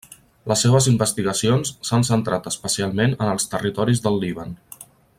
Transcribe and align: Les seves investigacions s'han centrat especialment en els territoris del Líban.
Les 0.51 0.61
seves 0.65 0.87
investigacions 0.91 1.73
s'han 1.89 2.07
centrat 2.09 2.51
especialment 2.53 3.15
en 3.19 3.33
els 3.37 3.47
territoris 3.55 4.03
del 4.07 4.19
Líban. 4.25 4.61